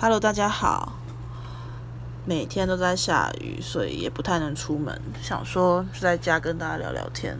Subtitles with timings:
[0.00, 0.92] Hello，大家好。
[2.24, 5.02] 每天都在下雨，所以也不太能出门。
[5.20, 7.36] 想说就在家跟大家聊聊天。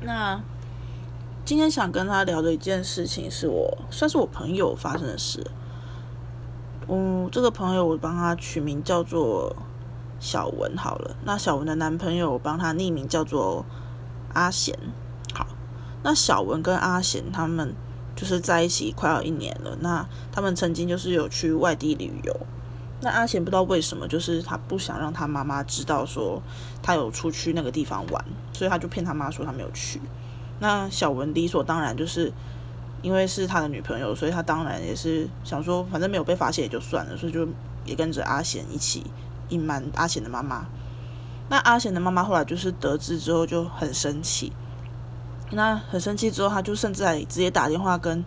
[0.00, 0.40] 那
[1.44, 5.48] 今天想跟他聊的一件事情，是我算是我朋友发生的事。
[6.88, 9.54] 嗯，这个朋友我帮他取名叫做
[10.18, 11.14] 小文好了。
[11.24, 13.64] 那小文的男朋友我帮他匿名叫做
[14.34, 14.76] 阿贤。
[15.32, 15.46] 好，
[16.02, 17.72] 那小文跟阿贤他们。
[18.16, 19.76] 就是在一起快要一年了。
[19.80, 22.36] 那他们曾经就是有去外地旅游。
[23.02, 26.42] 那阿贤不知道为什么，就是他不想让他妈妈知道说
[26.82, 28.24] 他有出去那个地方玩，
[28.54, 30.00] 所以他就骗他妈说他没有去。
[30.58, 32.32] 那小文理所当然就是
[33.02, 37.46] 因为是他的女朋友，所以他当然也是想说，反正没有被发现也就算了，所以就
[37.84, 39.04] 也跟着阿贤一起
[39.50, 40.66] 隐瞒阿贤的妈妈。
[41.50, 44.50] 那阿贤的妈妈后来就是得知之后就很生气。
[45.52, 48.24] 那很生气之后，他就甚至还直接打电话跟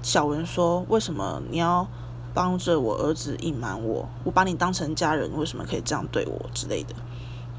[0.00, 1.86] 小文说：“为什么你要
[2.32, 4.08] 帮着我儿子隐瞒我？
[4.22, 6.94] 我把你当成家人，为什么可以这样对我之类的？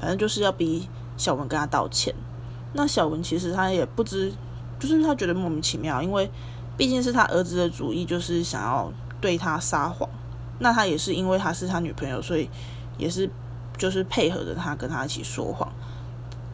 [0.00, 2.14] 反正就是要逼小文跟他道歉。
[2.72, 4.32] 那小文其实他也不知，
[4.78, 6.30] 就是他觉得莫名其妙，因为
[6.76, 10.08] 毕竟是他儿子的主意，就是想要对他撒谎。
[10.58, 12.48] 那他也是因为他是他女朋友，所以
[12.96, 13.28] 也是
[13.76, 15.70] 就是配合着他跟他一起说谎。”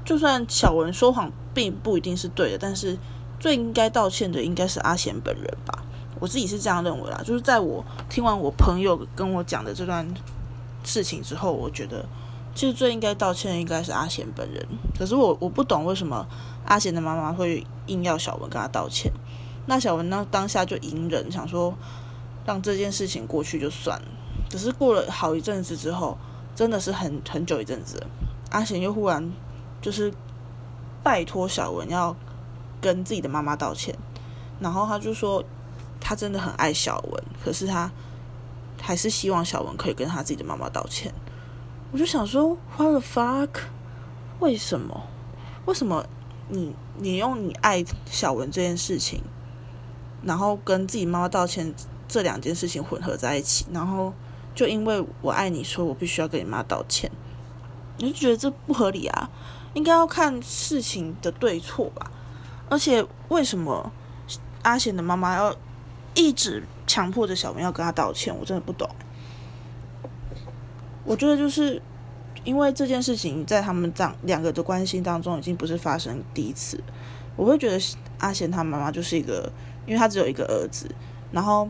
[0.05, 2.99] 就算小文说谎并不一定是对的，但是
[3.39, 5.83] 最应该道歉的应该是阿贤本人吧？
[6.19, 7.23] 我自己是这样认为啦。
[7.25, 10.07] 就是在我听完我朋友跟我讲的这段
[10.83, 12.05] 事情之后，我觉得
[12.55, 14.67] 其实最应该道歉的应该是阿贤本人。
[14.99, 16.27] 可是我我不懂为什么
[16.67, 19.13] 阿贤的妈妈会硬要小文跟他道歉。
[19.67, 21.75] 那小文呢当下就隐忍，想说
[22.45, 24.09] 让这件事情过去就算了。
[24.51, 26.19] 可是过了好一阵子之后，
[26.55, 28.03] 真的是很很久一阵子，
[28.51, 29.33] 阿贤又忽然。
[29.83, 30.11] 就是
[31.05, 32.17] 拜托小文要
[32.81, 33.95] 跟自己的妈妈道歉，
[34.59, 35.45] 然后他就说
[36.01, 37.89] 他真的很爱小文，可是他
[38.81, 41.13] 还是希望小文可以跟他自己的妈妈道歉。
[41.93, 43.51] 我就想说，What the fuck？
[44.41, 45.05] 为什么？
[45.67, 46.05] 为什么
[46.49, 49.23] 你你用你爱小文这件事情，
[50.23, 51.73] 然后跟自己妈妈道歉
[52.09, 54.13] 这两件事情混合在一起，然后
[54.55, 57.11] 就因为我爱你，说我必须要跟你妈道歉，
[57.99, 59.31] 你就觉得这不合理啊？
[59.75, 62.11] 应该要看事情的对错吧，
[62.71, 63.93] 而且为什么
[64.63, 65.55] 阿贤的妈妈要
[66.15, 68.35] 一直强迫着小文要跟他道歉？
[68.39, 68.89] 我真的不懂。
[71.05, 71.83] 我觉得就是
[72.45, 76.81] 因为这件事情在他们这两个的关系当中已经不是发生第一次。
[77.37, 77.79] 我会觉得
[78.19, 79.53] 阿贤他妈妈就是一个，
[79.87, 80.89] 因为他只有一个儿子，
[81.33, 81.69] 然后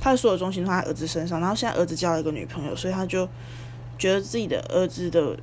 [0.00, 3.28] 他的所有重心都在儿子身上，然后现在儿子交了一个女朋友，所以他就
[3.98, 5.36] 觉得自己的儿子的。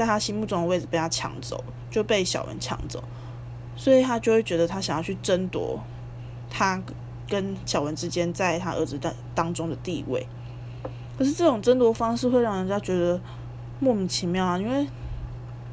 [0.00, 3.04] 在他心目中的位置被他抢走，就被小文抢走，
[3.76, 5.78] 所以他就会觉得他想要去争夺
[6.48, 6.82] 他
[7.28, 10.26] 跟小文之间在他儿子当当中的地位。
[11.18, 13.20] 可是这种争夺方式会让人家觉得
[13.78, 14.88] 莫名其妙啊，因为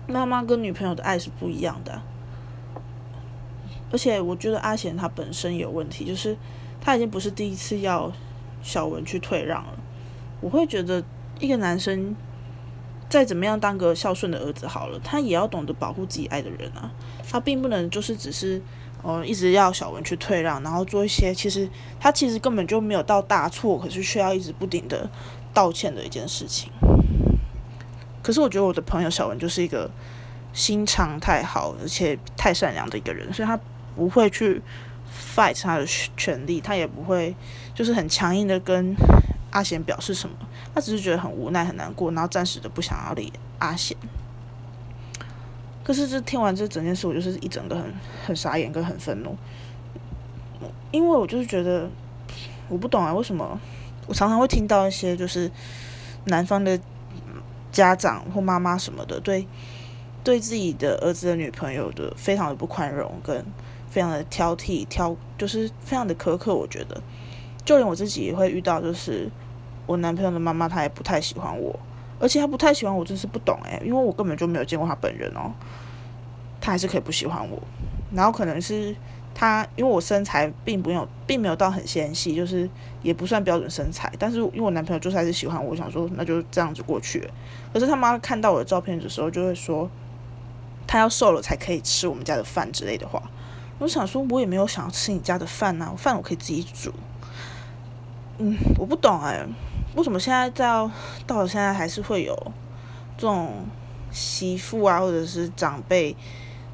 [0.08, 2.02] 妈妈跟女朋友的爱是不一样的。
[3.90, 6.36] 而且我觉得阿贤他本身有问题，就是
[6.82, 8.12] 他已经不是第一次要
[8.62, 9.80] 小文去退让了。
[10.42, 11.02] 我会觉得
[11.40, 12.14] 一个男生。
[13.10, 16.92] 再怎么样当个孝顺的儿子好了，他也要懂得保护自己爱的人啊。
[17.30, 18.62] 他并不能就是只是，
[19.02, 21.70] 呃，一直要小文去退让，然后做一些其实
[22.00, 25.10] 他其实根本就没有到大错，可是却要一直不停的
[25.54, 26.72] 道歉的一件事情。
[28.22, 29.90] 可是我觉得我的朋友小文就是一个
[30.54, 33.60] 心肠太好，而且太善良的一个人，所以他
[33.96, 34.62] 不会去
[35.36, 37.34] fight 他的权利，他也不会
[37.74, 38.96] 就是很强硬的跟。
[39.50, 40.36] 阿贤表示什么？
[40.78, 43.98] 他只是觉得很无奈、很难过，然后暂时的不想要理阿贤。
[45.84, 47.92] 可是这听完这整件事，我就是一整个很
[48.28, 49.36] 很傻眼，跟很愤怒。
[50.92, 51.90] 因为我就是觉得，
[52.70, 53.60] 我不懂啊，为什么
[54.06, 55.50] 我常常会听到一些就是
[56.26, 56.80] 男方的
[57.72, 59.48] 家长或妈妈什么的，对
[60.24, 63.44] 对自己的儿子的女朋友的非常的不宽容，跟
[63.90, 66.54] 非常的挑剔、挑，就是非常的苛刻。
[66.54, 67.02] 我觉得，
[67.66, 69.28] 就连我自己也会遇到，就是。
[69.88, 71.80] 我男朋友的妈妈，她也不太喜欢我，
[72.20, 75.52] 而且她不太喜欢我，真是不懂诶，因为我根本就没有见过她本人哦，
[76.62, 77.58] 她还是可以不喜欢我。
[78.14, 78.96] 然后可能是
[79.34, 82.70] 她，因为我身材并不有，并没有到很纤细，就是
[83.02, 84.12] 也不算标准身材。
[84.20, 87.28] 但是因为我男朋友就是还是喜欢我，想说那就这样子过去。
[87.74, 89.90] 可是他妈看到我的照片的时候，就会说
[90.86, 93.22] 他要瘦了才可以吃我们家的饭之类的话。
[93.80, 96.92] 我想说，我也没有想要吃你家的饭呐，饭我可以自己煮。
[98.40, 99.46] 嗯，我不懂哎。
[99.98, 100.92] 为什么现在到
[101.26, 102.36] 到现在还是会有
[103.18, 103.66] 这种
[104.12, 106.16] 媳妇啊，或者是长辈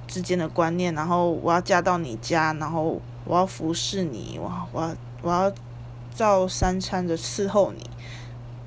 [0.06, 0.94] 之间的观念？
[0.94, 5.50] 然后我要嫁到你家，然后我要服侍你，我我要我要
[6.14, 7.90] 照三餐的伺候你，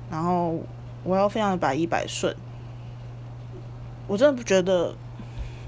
[0.09, 0.57] 然后
[1.03, 2.35] 我要非常的百依百顺。
[4.07, 4.95] 我真的不觉得，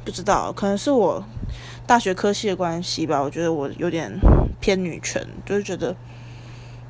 [0.04, 1.24] 不知道，可能是我
[1.86, 3.22] 大学科系的关系吧。
[3.22, 4.20] 我觉得我有点
[4.60, 5.96] 偏女权，就是觉得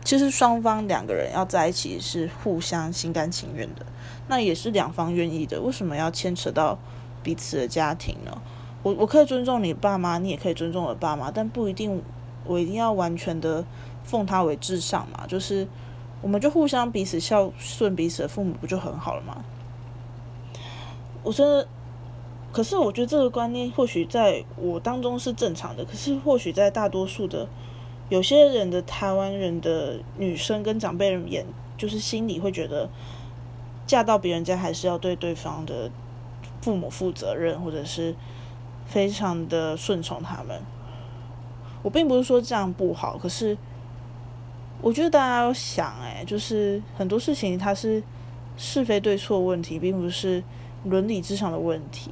[0.03, 3.85] 其实双方两个人要在一起是互相心甘情愿的，
[4.27, 5.61] 那也是两方愿意的。
[5.61, 6.77] 为什么要牵扯到
[7.21, 8.41] 彼此的家庭呢？
[8.81, 12.01] 我我可以尊重你爸妈，你也可以尊重我爸妈，但不一定
[12.45, 13.63] 我一定要完全的
[14.03, 15.27] 奉他为至上嘛。
[15.27, 15.67] 就是
[16.21, 19.43] 我们就互相彼此孝顺彼此的父母，不就很好了吗？
[21.21, 21.67] 我真的，
[22.53, 27.45] 可是我觉得这个观念或许在我当中是正常的，可是或许在大多数的
[28.09, 31.45] 有些人的台湾人的女生跟长辈人眼，
[31.77, 32.89] 就是心里会觉得
[33.87, 35.89] 嫁到别人家还是要对对方的
[36.61, 38.15] 父母负责任，或者是。
[38.89, 40.59] 非常的顺从他们，
[41.83, 43.55] 我并不是说这样不好，可是
[44.81, 48.01] 我觉得大家要想，哎，就是很多事情它是
[48.57, 50.43] 是非对错问题，并不是
[50.85, 52.09] 伦理之上的问题。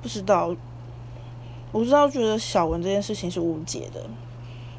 [0.00, 0.54] 不知道，
[1.76, 4.00] 我不知道，觉得小文这件事情是无解的，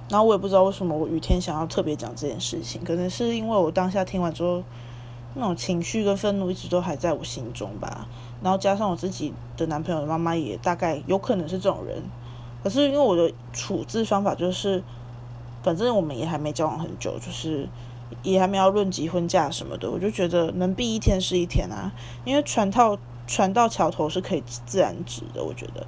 [0.10, 4.64] 然后我也不知道为什么我雨天想要特别讲这件事情，可能是因为我当下听完之后。
[5.40, 8.08] 那种情绪跟愤怒一直都还在我心中吧，
[8.42, 12.02] 然后加上我自己的男朋友的妈妈也大概有可能是这种人，
[12.64, 14.84] 可是因为我的处置方法就是，
[15.62, 17.70] 反正我们也还没交往很久，就是
[18.24, 21.92] 也还没有论及婚嫁什么的，我就觉得能避一天是一天啊，
[22.26, 22.98] 因为船到
[23.28, 25.86] 船到桥头是可以自然直的，我觉得。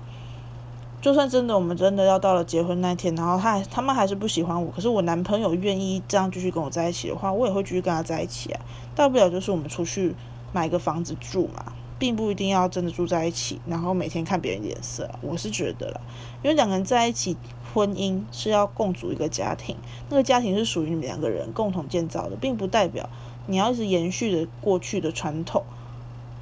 [1.02, 8.60] 就算真的，我们真的要到了结婚那天，然后他他们还是不喜欢我，可是我男朋友愿意这样继续跟我在一起的话，我也会继续跟他在一起啊。
[8.96, 10.14] 大不了就是我们出去
[10.52, 15.10] 买个房子住嘛，并不一定要真的住在一起，然后每天看别人脸色。
[15.22, 16.02] 我是觉得了，
[16.44, 17.38] 因为两个人在一起，
[17.74, 19.78] 婚姻是要共组一个家庭，
[20.10, 23.10] 那个家庭是属于你们两个人共同建造的，并不代表
[23.48, 25.64] 你要一直延续着过去的传统，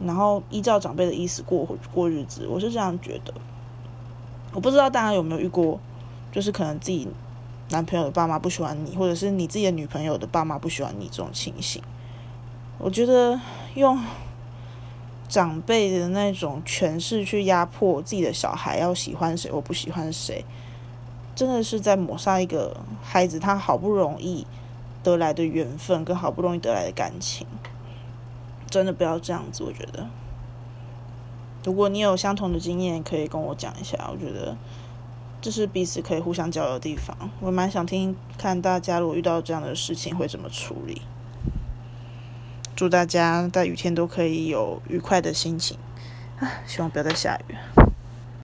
[0.03, 2.47] 然后依照长辈的意思过过日子。
[2.49, 3.31] 我是这样觉得。
[4.53, 5.79] 我不知道大家有没有遇过，
[6.31, 7.07] 就是可能自己
[7.69, 11.81] 男朋友的爸妈不喜欢你，或者是你自己的女朋友的爸妈不喜欢你这种情形。
[12.77, 13.39] 我觉得
[13.75, 13.99] 用
[15.27, 20.45] 长辈的那种权势去压迫自己的小孩要喜欢谁或不喜欢谁，
[21.35, 24.47] 真的是在抹杀一个孩子他好不容易
[25.03, 27.45] 得来的缘分跟好不容易得来的感情。
[28.69, 30.07] 真的不要这样子，我觉得。
[31.67, 34.09] 如果你有相同的经验，可以跟我讲一下。
[34.09, 34.55] 我觉得
[35.41, 37.13] 这是彼此可以互相交流的地方。
[37.41, 41.01] 我蛮想听看大家如果遇到这样的事情会怎么处理。
[42.73, 45.77] 祝大家在雨天都可以有愉快的心情
[46.39, 46.49] 啊！
[46.65, 47.86] 希望不要再下雨。